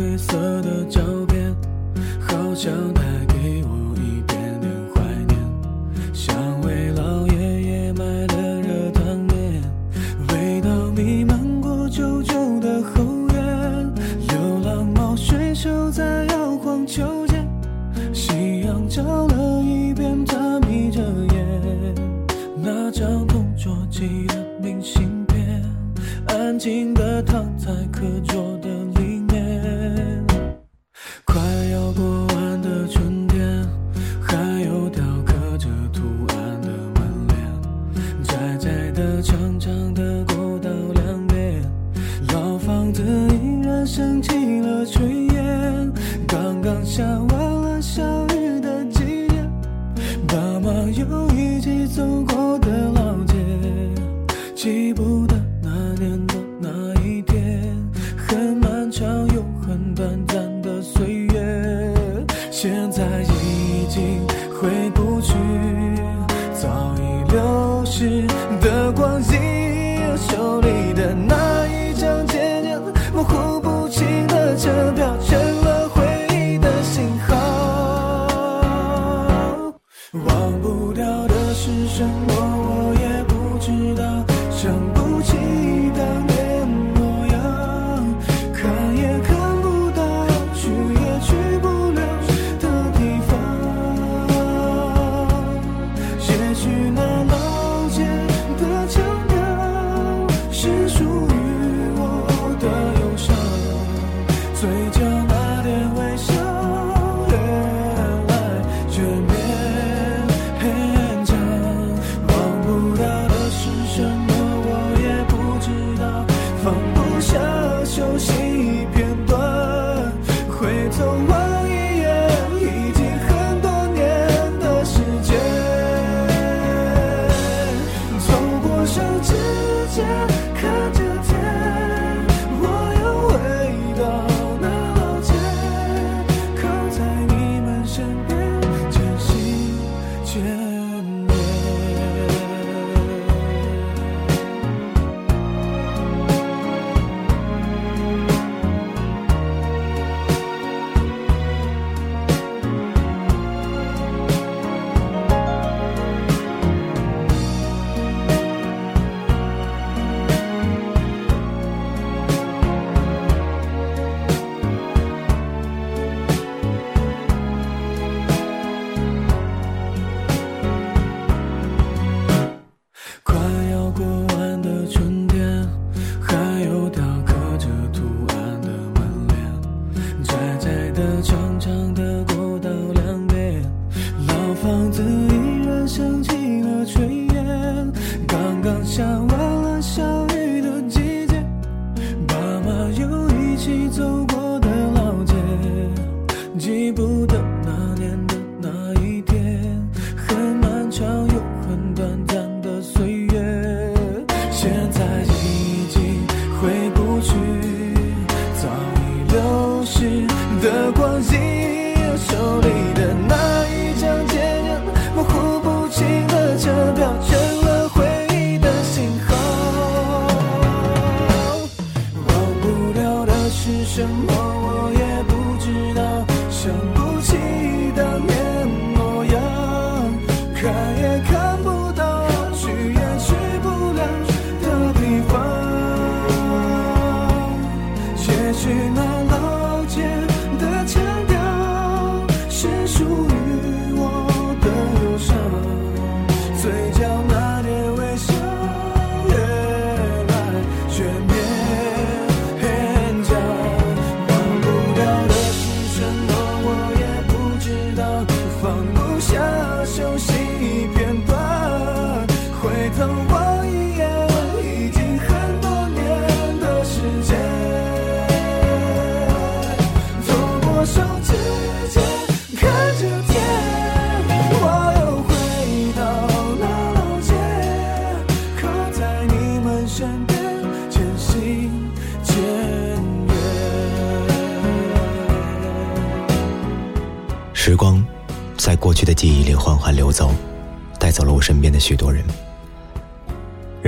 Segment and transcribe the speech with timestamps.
[0.00, 1.54] 褪色的照片，
[2.18, 3.02] 好像带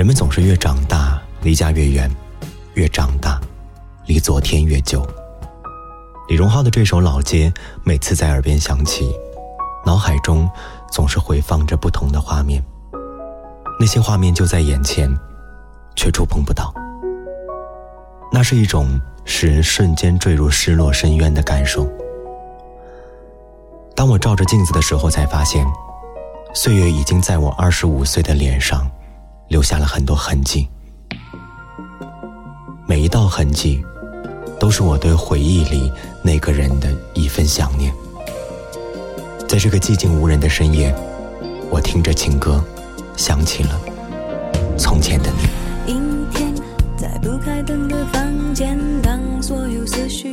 [0.03, 2.11] 人们总是越长大离家越远，
[2.73, 3.39] 越长大
[4.05, 5.01] 离昨天越久。
[6.27, 7.49] 李荣浩的这首《老街》，
[7.85, 9.09] 每次在耳边响起，
[9.85, 10.45] 脑海中
[10.91, 12.61] 总是回放着不同的画面。
[13.79, 15.09] 那些画面就在眼前，
[15.95, 16.73] 却触碰不到。
[18.29, 21.89] 那是一种使人瞬间坠入失落深渊的感受。
[23.95, 25.65] 当我照着镜子的时候，才发现，
[26.53, 28.85] 岁月已经在我二十五岁的脸上
[29.53, 30.67] 留下了很多痕迹。
[32.87, 33.85] 每一道痕迹。
[34.59, 35.91] 都是我对回忆里
[36.21, 37.93] 那个人的一份想念。
[39.45, 40.95] 在这个寂静无人的深夜，
[41.69, 42.63] 我听着情歌，
[43.17, 43.77] 想起了
[44.77, 45.91] 从前的你。
[45.91, 46.53] 阴天，
[46.95, 50.32] 在不开灯的房间，当所有思绪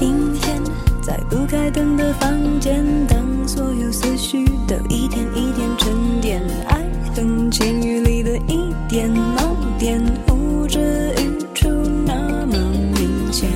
[0.00, 0.62] 阴天，
[1.02, 6.40] 在不开灯的房间，当所有思绪都一点一点沉淀。
[6.68, 6.84] 爱
[7.14, 10.78] 恨情欲里的一点盲点，呼之
[11.16, 11.68] 欲出
[12.06, 12.14] 那
[12.46, 12.56] 么
[12.94, 13.48] 明显。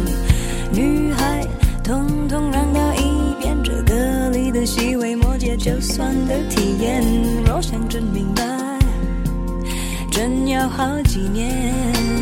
[0.72, 1.46] 女孩，
[1.84, 7.04] 统统让到一边，这歌里的细微末节，就算的体验。
[7.46, 8.42] 若想真明白，
[10.10, 12.21] 真要好几年。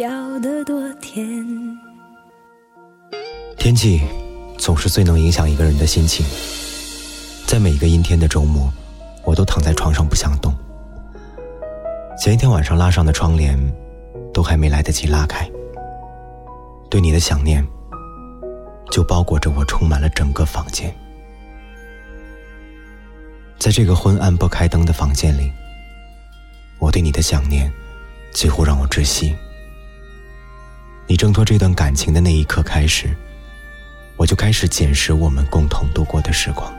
[0.00, 1.38] 笑得多甜。
[3.58, 4.00] 天气
[4.56, 6.24] 总是最能影响一个人的心情。
[7.46, 8.72] 在每一个阴天的周末，
[9.26, 10.54] 我都躺在床上不想动。
[12.18, 13.58] 前一天晚上拉上的窗帘，
[14.32, 15.46] 都还没来得及拉开，
[16.88, 17.62] 对你的想念
[18.90, 20.90] 就包裹着我，充满了整个房间。
[23.58, 25.52] 在这个昏暗不开灯的房间里，
[26.78, 27.70] 我对你的想念
[28.32, 29.36] 几乎让我窒息。
[31.10, 33.08] 你挣脱这段感情的那一刻开始，
[34.16, 36.72] 我就开始捡拾我们共同度过的时光，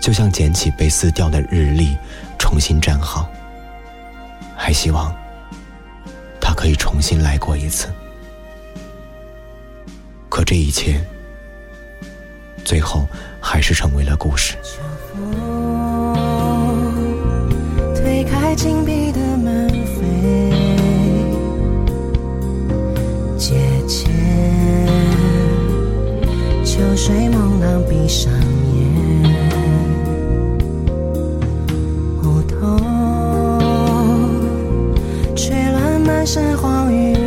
[0.00, 1.96] 就像捡起被撕掉的日历，
[2.38, 3.28] 重新站好。
[4.56, 5.12] 还希望，
[6.40, 7.88] 它可以重新来过一次。
[10.28, 11.04] 可这一切，
[12.64, 13.08] 最后
[13.40, 14.54] 还是成为了故事。
[17.96, 19.67] 推开紧闭的门。
[26.78, 29.34] 秋水朦胧闭上眼，
[32.22, 32.78] 梧桐
[35.34, 37.17] 吹乱满身黄雨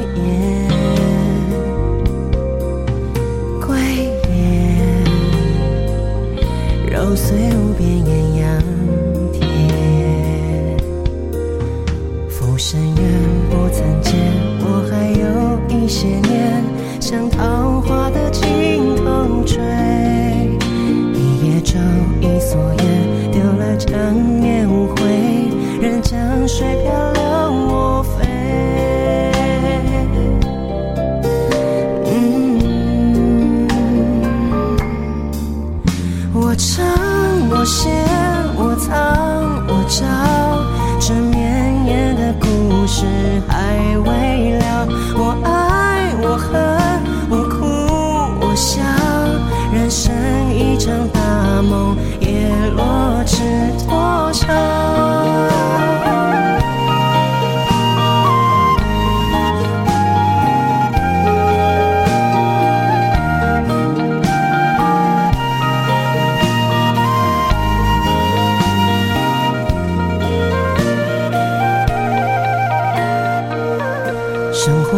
[74.64, 74.96] 生活，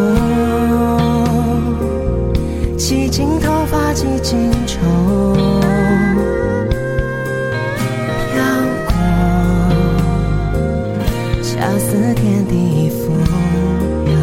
[2.78, 4.78] 几经头发几经愁，
[8.34, 8.44] 飘
[8.86, 8.94] 过，
[11.42, 13.14] 恰似天地富
[14.12, 14.14] 有。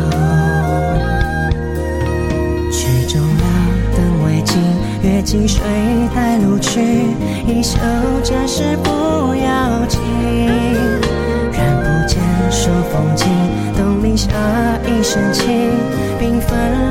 [2.70, 2.78] 曲
[3.09, 3.42] 终了，
[3.97, 4.59] 灯未尽，
[5.02, 5.62] 月既水
[6.14, 6.82] 带路去，
[7.47, 7.78] 一袖
[8.23, 8.76] 战事
[15.12, 15.73] 深情，
[16.21, 16.89] 缤纷。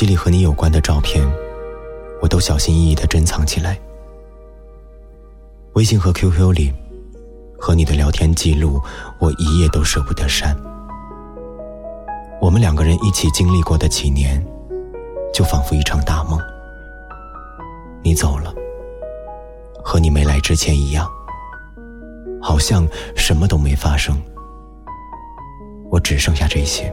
[0.00, 1.22] 机里和你有关的照片，
[2.22, 3.78] 我都小心翼翼的珍藏起来。
[5.74, 6.72] 微信和 QQ 里
[7.58, 8.80] 和你的聊天记录，
[9.18, 10.56] 我一页都舍不得删。
[12.40, 14.42] 我们两个人一起经历过的几年，
[15.34, 16.40] 就仿佛一场大梦。
[18.02, 18.54] 你走了，
[19.84, 21.06] 和你没来之前一样，
[22.40, 24.18] 好像什么都没发生。
[25.90, 26.90] 我只剩下这些。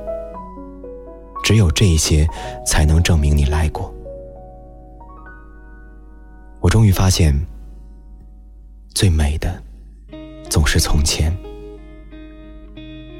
[1.43, 2.27] 只有这些
[2.65, 3.93] 才能证明你来过。
[6.59, 7.33] 我终于发现，
[8.93, 9.61] 最美的
[10.49, 11.35] 总是从前。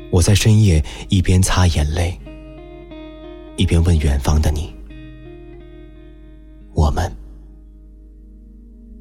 [0.10, 2.20] 我在深夜一边擦眼泪，
[3.58, 4.74] 一边问远方的你
[6.74, 7.12] ：“我们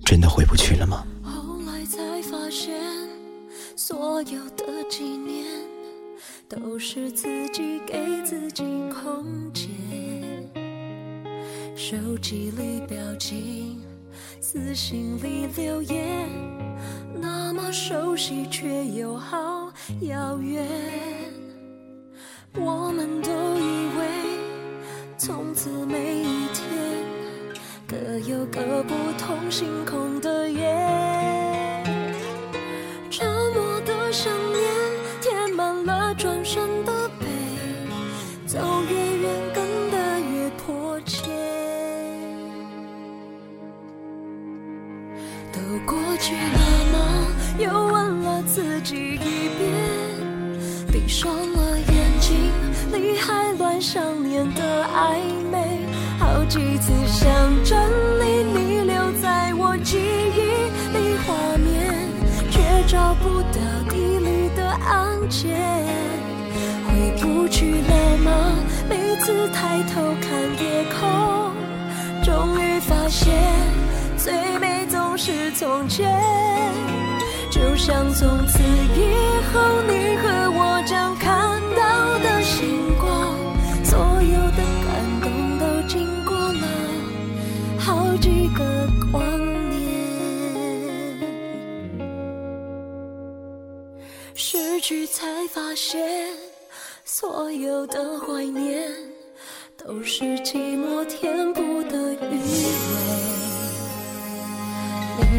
[0.04, 2.74] 真的回不去了吗？”后来才发现，
[3.76, 4.75] 所有的
[6.48, 9.66] 都是自己给自己空间。
[11.74, 13.80] 手机里表情，
[14.40, 16.28] 私信里留言，
[17.20, 19.72] 那么熟悉却又好
[20.02, 20.64] 遥远。
[22.54, 24.06] 我们都以为
[25.18, 27.04] 从此每一天
[27.86, 30.64] 各有各不同星空的夜，
[75.88, 76.10] 是从前。
[77.50, 79.00] 就像从此以
[79.52, 83.04] 后，你和我将看到的星光，
[83.84, 86.66] 所有的感动都经过了
[87.78, 88.64] 好几个
[89.10, 89.22] 光
[89.70, 89.74] 年。
[94.34, 96.30] 失去才发现，
[97.04, 98.92] 所有的怀念
[99.76, 103.35] 都是寂寞填补的余味。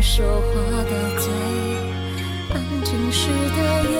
[0.01, 1.31] 说话的嘴，
[2.53, 3.95] 安静时的眼，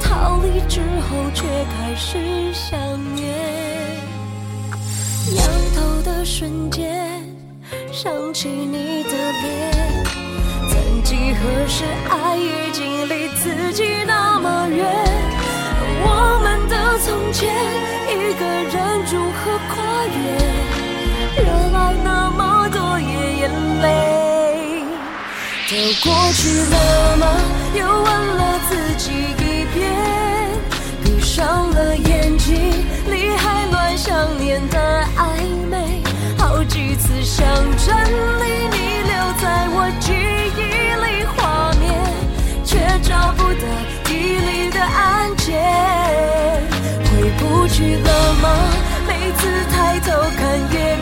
[0.00, 2.78] 逃离之后却开始想
[3.14, 3.26] 念。
[5.34, 7.20] 仰头的瞬间，
[7.92, 10.04] 想起你的脸。
[10.70, 14.86] 曾几何时，爱已经离自己那么远。
[16.04, 17.52] 我们的从前，
[18.08, 19.74] 一个人如何跨
[20.06, 20.16] 越？
[21.42, 23.50] 热爱那么多夜眼
[23.82, 24.25] 泪。
[25.68, 27.26] 都过去了吗？
[27.74, 29.90] 又问了自己一遍，
[31.02, 32.54] 闭上了眼睛，
[33.10, 34.78] 里还乱想念的
[35.16, 36.00] 暧昧，
[36.38, 37.44] 好几次想
[37.84, 40.12] 整理你留在我记
[40.56, 40.62] 忆
[41.04, 41.84] 里画面，
[42.64, 43.66] 却找不到
[44.04, 45.52] 地里的按键。
[47.10, 48.48] 回不去了吗？
[49.08, 50.95] 每次抬头看夜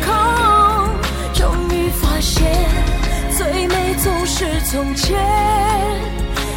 [4.37, 5.17] 是从前，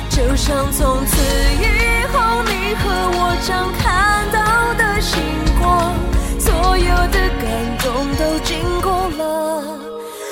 [0.10, 1.22] 就像从此
[1.62, 1.64] 以
[2.12, 5.22] 后，你和我将看到的星
[5.62, 5.94] 光，
[6.40, 7.46] 所有的感
[7.78, 7.86] 动
[8.18, 9.62] 都经过了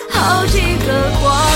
[0.10, 0.88] 好几个
[1.22, 1.55] 光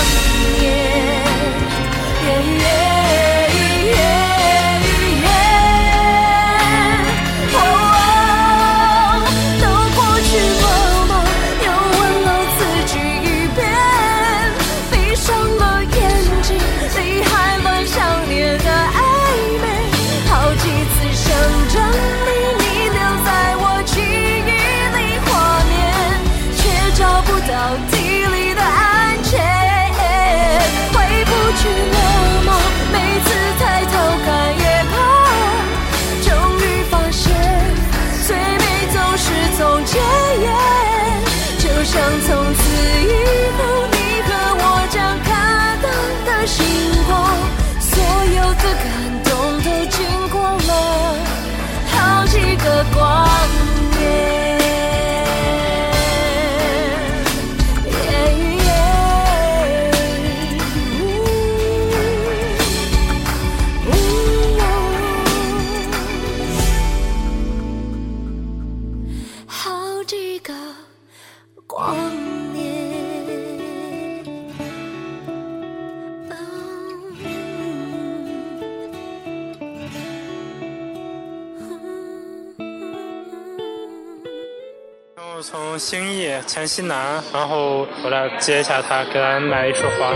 [86.46, 90.12] 黔西南，然后回来接一下他，给他买一束花。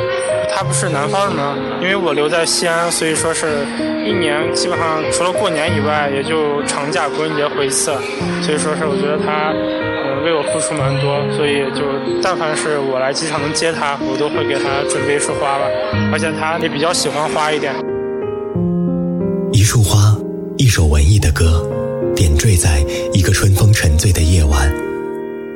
[0.54, 1.56] 他不是南方人吗？
[1.80, 3.46] 因为我留在西安，所以说是
[4.06, 7.92] 一年基本上除了过年以外，也就长假、国庆节回一次。
[8.42, 11.82] 所以说是我觉得他，嗯，为我付出蛮多，所以就
[12.22, 15.64] 但凡是我来机场能接他，我都会给他准备一束花吧。
[16.12, 17.74] 而且他也比较喜欢花一点。
[19.52, 20.16] 一束花，
[20.56, 21.66] 一首文艺的歌，
[22.14, 24.72] 点缀在一个春风沉醉的夜晚，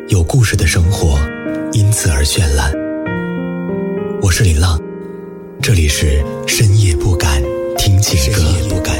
[0.09, 1.19] 有故事的生活
[1.73, 2.73] 因此而绚烂。
[4.23, 4.81] 我是林浪，
[5.61, 7.43] 这里是深夜不敢
[7.77, 8.99] 听情歌，深夜不敢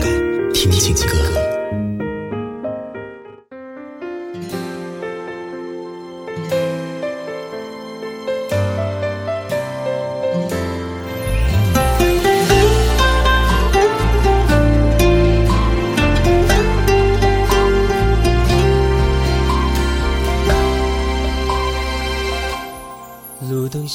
[0.53, 1.58] 听情歌。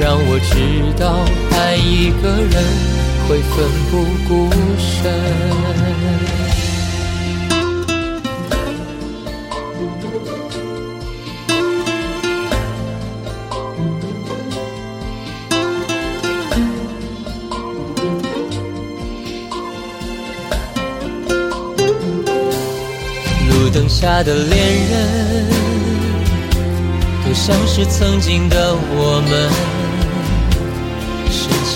[0.00, 0.54] 让我知
[0.98, 1.26] 道
[1.58, 2.64] 爱一个人
[3.28, 3.92] 会奋不
[4.26, 5.04] 顾身。
[23.50, 24.56] 路灯下的恋
[24.88, 25.60] 人。
[27.30, 29.79] 就像是曾经的我们，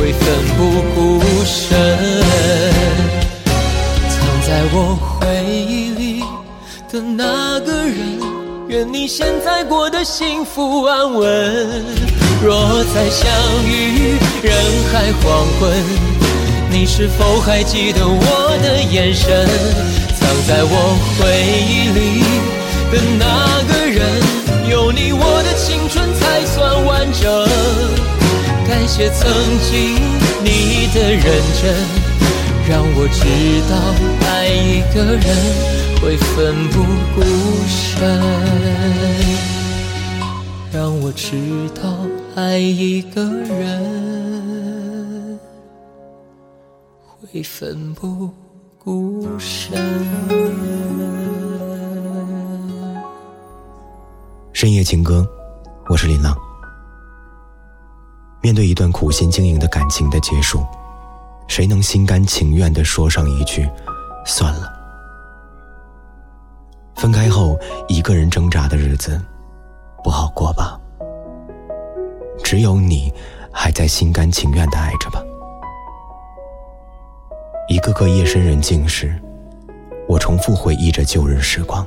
[0.00, 1.78] 会奋不顾身。
[4.08, 4.16] 藏
[4.48, 6.24] 在我回忆里
[6.90, 8.18] 的那个人，
[8.66, 11.84] 愿你现在过得幸福安稳。
[12.42, 13.30] 若再相
[13.66, 14.54] 遇人
[14.90, 15.70] 海黄昏，
[16.70, 19.46] 你是否还记得我的眼神？
[20.18, 22.24] 藏在我回忆里
[22.90, 24.00] 的那个人，
[24.70, 25.49] 有你我的
[28.80, 29.28] 感谢曾
[29.60, 29.94] 经
[30.42, 31.22] 你的认
[31.60, 31.76] 真，
[32.66, 33.20] 让我知
[33.68, 33.76] 道
[34.26, 35.20] 爱一个人
[36.00, 36.80] 会奋不
[37.14, 37.20] 顾
[37.68, 38.00] 身。
[40.72, 45.38] 让我知道爱一个人
[47.20, 48.30] 会奋不
[48.78, 49.76] 顾身。
[54.54, 55.28] 深夜情歌。
[55.86, 56.34] 我是林浪。
[58.42, 60.64] 面对一段苦心经营的感情的结束，
[61.46, 63.68] 谁能心甘情愿的说上一句
[64.24, 64.72] “算了”？
[66.96, 69.20] 分开后一个人挣扎的日子
[70.02, 70.78] 不好过吧？
[72.42, 73.12] 只有你
[73.52, 75.22] 还在心甘情愿的爱着吧？
[77.68, 79.14] 一个个夜深人静时，
[80.08, 81.86] 我重复回忆着旧日时光。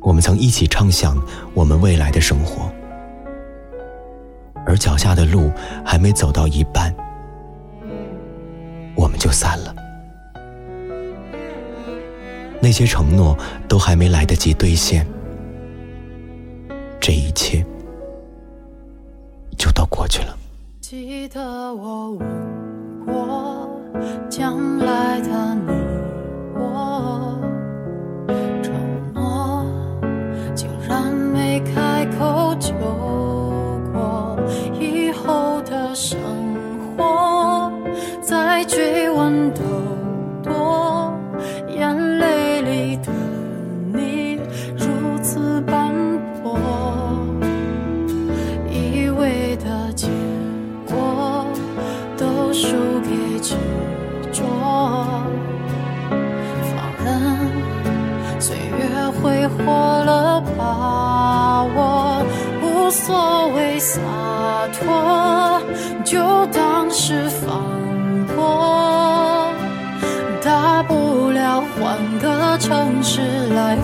[0.00, 2.70] 我们曾一起畅想我们未来的生活，
[4.66, 5.50] 而脚下的路
[5.84, 6.94] 还没走到一半，
[8.94, 9.74] 我们就散了。
[12.62, 15.06] 那些承诺都还没来得及兑现，
[17.00, 17.64] 这一切
[19.56, 20.36] 就都过去了。
[20.80, 21.40] 记得
[21.74, 22.28] 我问
[23.06, 23.80] 过
[24.28, 25.72] 将来的你。
[26.52, 27.40] 我
[28.62, 28.74] 承
[29.14, 29.64] 诺
[30.54, 32.74] 竟然没开口就
[34.78, 35.94] 以后的。
[66.10, 67.62] 就当是放
[68.34, 69.54] 过
[70.42, 73.20] 大不了换个城市
[73.54, 73.76] 来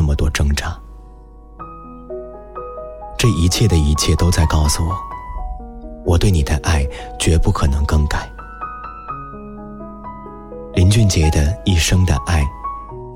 [0.00, 0.74] 那么多挣扎？
[3.18, 4.96] 这一切的一切都在告诉我，
[6.06, 8.26] 我对你的爱绝不可能更改。
[10.72, 12.42] 林俊杰的《一生的爱》，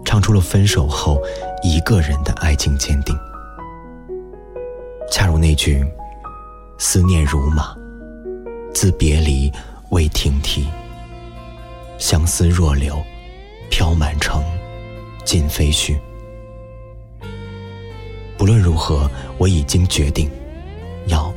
[0.05, 1.18] 唱出了分手后
[1.62, 3.16] 一个人的爱情坚定。
[5.11, 5.83] 恰如那句
[6.77, 7.75] “思念如马，
[8.75, 9.51] 自别离
[9.88, 10.68] 未停蹄”。
[11.97, 13.03] 相思若流，
[13.70, 14.44] 飘满城，
[15.25, 15.99] 尽飞絮。
[18.44, 20.28] 不论如何，我已经决定，
[21.07, 21.33] 要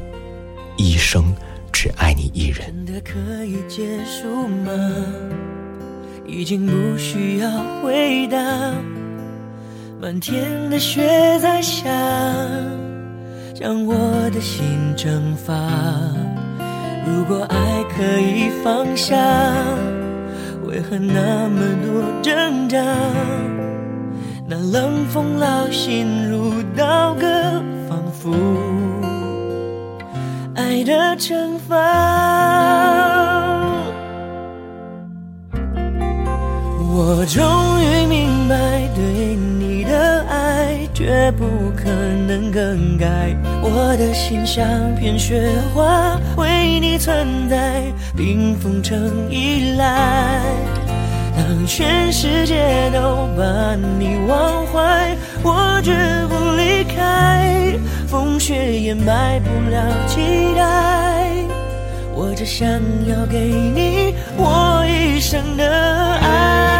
[0.75, 1.33] 一生
[1.71, 2.67] 只爱你一人。
[2.67, 4.73] 真的可以结束吗？
[6.25, 7.49] 已经不需要
[7.81, 8.37] 回答。
[10.01, 11.85] 漫天的雪在下，
[13.55, 13.95] 将我
[14.31, 14.65] 的心
[14.97, 15.53] 蒸发。
[17.05, 19.15] 如果爱可以放下，
[20.65, 22.77] 为何那么多挣扎？
[24.49, 28.33] 那冷风烙心如刀割，仿佛
[30.55, 31.75] 爱的惩罚。
[36.79, 37.43] 我终
[37.81, 41.89] 于明白，对你的爱绝不可
[42.25, 43.36] 能更改。
[43.62, 47.83] 我的心像片雪花，为你存在，
[48.15, 50.41] 冰封成依赖。
[51.38, 55.93] 当全世界都把你忘怀，我绝
[56.28, 57.78] 不离开。
[58.08, 61.32] 风雪掩埋不了期待，
[62.15, 62.67] 我只想
[63.08, 65.63] 要给你我一生的
[66.21, 66.28] 爱。
[66.28, 66.76] 爱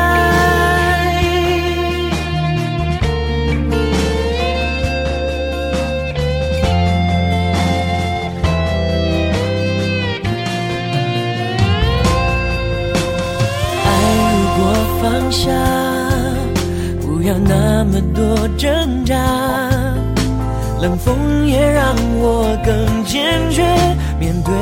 [15.28, 15.52] 放下，
[17.02, 19.14] 不要那么多挣扎。
[20.82, 23.62] 冷风也让我更坚决
[24.18, 24.54] 面对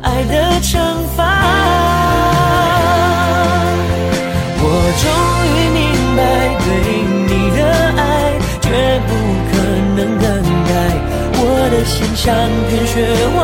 [0.00, 0.80] 爱的惩
[1.14, 1.20] 罚。
[4.62, 4.64] 我
[5.02, 5.04] 终
[5.44, 5.84] 于明
[6.16, 6.18] 白，
[6.64, 6.66] 对
[7.28, 7.60] 你的
[8.00, 8.00] 爱
[8.62, 8.66] 绝
[9.06, 9.08] 不
[9.50, 9.52] 可
[9.96, 10.24] 能更
[10.64, 10.72] 改。
[11.42, 12.24] 我的心像
[12.70, 13.04] 片雪
[13.36, 13.38] 花，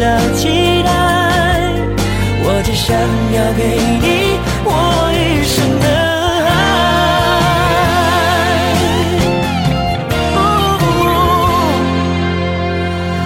[0.00, 0.90] 了期待。
[2.42, 2.96] 我只想
[3.36, 3.62] 要给
[4.00, 4.04] 你
[4.64, 4.68] 我
[5.12, 5.86] 一生的
[6.48, 6.50] 爱。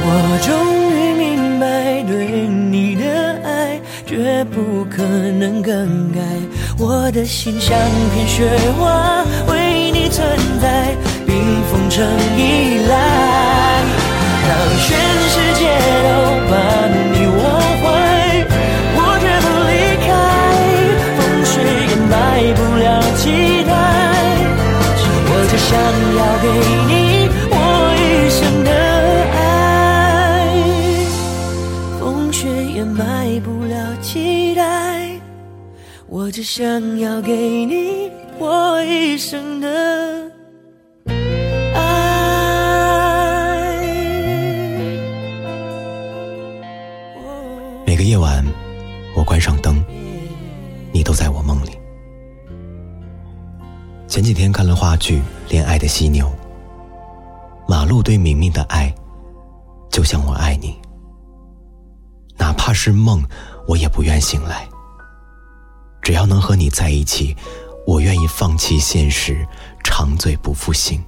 [0.07, 0.09] 我
[0.43, 0.49] 终
[0.93, 1.23] 于明
[1.61, 1.65] 白，
[2.03, 2.13] 对
[2.47, 3.03] 你的
[3.45, 5.03] 爱绝不可
[5.39, 6.21] 能更改。
[6.77, 7.79] 我的心像
[8.13, 10.27] 片雪花，为你存
[10.61, 10.93] 在，
[11.25, 12.05] 冰封成
[12.37, 12.93] 依赖。
[14.47, 14.51] 当
[14.85, 14.87] 全
[15.31, 15.63] 世界
[16.05, 16.07] 都
[16.51, 16.53] 把
[26.45, 26.51] 给
[26.87, 27.57] 你我
[27.97, 28.71] 一生的
[29.33, 30.47] 爱，
[31.99, 35.11] 风雪掩埋不了期待。
[36.07, 40.31] 我只想要给你我一生的
[41.75, 41.81] 爱。
[47.87, 48.45] 每个夜晚，
[49.17, 49.83] 我关上灯，
[50.93, 51.71] 你都在我梦里。
[54.15, 55.19] 前几天看了话剧
[55.51, 56.27] 《恋爱的犀牛》，
[57.67, 58.95] 马路对明明的爱，
[59.91, 60.81] 就像我爱你，
[62.37, 63.21] 哪怕是梦，
[63.67, 64.69] 我也不愿醒来。
[66.01, 67.37] 只要能和你在一起，
[67.89, 69.45] 我愿意放弃现实，
[69.83, 71.03] 长醉不复醒。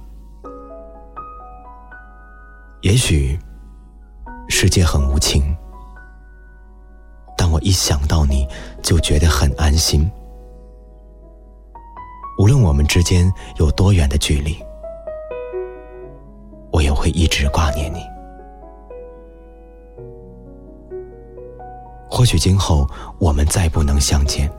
[2.81, 3.39] 也许
[4.49, 5.55] 世界很无情，
[7.37, 8.45] 但我一想到你
[8.83, 10.11] 就觉得很安心。
[12.37, 14.57] 无论我们之间有多远的距离，
[16.71, 17.99] 我也会一直挂念你。
[22.09, 22.87] 或许今后
[23.19, 24.49] 我们再不能相见。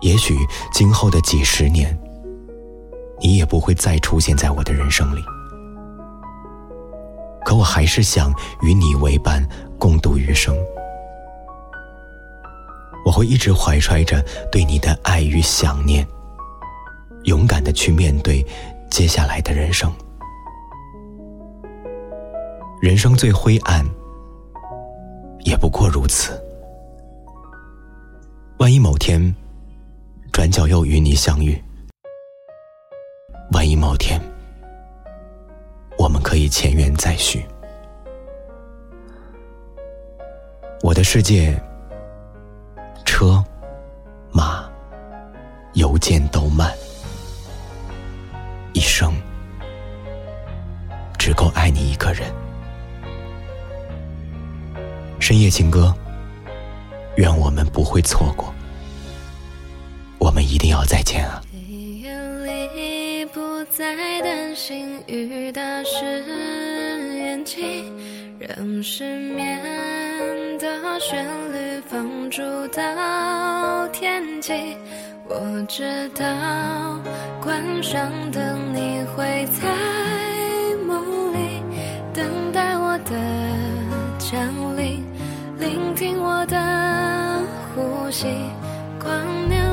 [0.00, 0.34] 也许
[0.72, 1.96] 今后的几十年，
[3.20, 5.22] 你也不会再出现在我的人生里。
[7.44, 9.46] 可我还是想与你为伴，
[9.78, 10.56] 共度余生。
[13.04, 16.06] 我会一直怀揣着对你的爱与想念，
[17.24, 18.44] 勇敢的去面对
[18.90, 19.92] 接下来的人生。
[22.80, 23.84] 人生最灰暗，
[25.44, 26.42] 也不过如此。
[28.58, 29.34] 万一某天，
[30.32, 31.62] 转角又与你相遇。
[33.52, 34.20] 万一某天，
[35.98, 37.44] 我们可以前缘再续。
[40.82, 41.60] 我的世界，
[43.04, 43.44] 车、
[44.32, 44.70] 马、
[45.74, 46.72] 邮件都慢，
[48.72, 49.12] 一生
[51.18, 52.32] 只够爱你一个人。
[55.18, 55.94] 深夜情歌，
[57.16, 58.52] 愿我们不会错过。
[60.18, 61.42] 我们一定要再见啊！
[61.52, 61.58] 黑
[62.00, 62.18] 夜
[62.74, 66.24] 里不再担心雨打湿
[67.16, 67.84] 眼睛，
[68.38, 69.60] 让失眠
[70.60, 74.76] 的旋律放逐到天际。
[75.26, 76.22] 我知道
[77.42, 79.68] 关上灯，你会在
[80.86, 81.62] 梦里
[82.12, 83.16] 等待我的
[84.18, 85.02] 降临，
[85.58, 87.42] 聆听我的
[87.74, 88.26] 呼吸，
[89.02, 89.08] 光
[89.48, 89.64] 年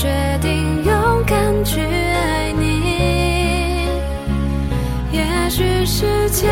[0.00, 0.06] 决
[0.40, 3.88] 定勇敢去爱你。
[5.10, 6.46] 也许世界